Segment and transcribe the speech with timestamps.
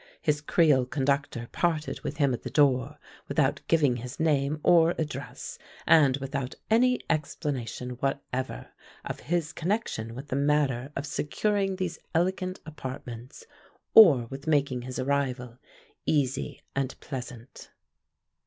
[0.19, 5.59] His creole conductor parted with him at the door without giving his name or address
[5.85, 8.71] and without any explanation whatever
[9.05, 13.45] of his connection with the matter of securing these elegant apartments
[13.93, 15.59] or with making his arrival
[16.07, 17.69] easy and pleasant.